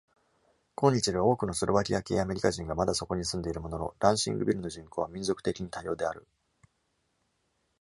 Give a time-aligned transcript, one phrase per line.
[0.73, 6.25] 今日では、多くのスロバキア系アメリカ人がまだそこに住んでいるものの、ランシングビルの人口は、民族的に多様である。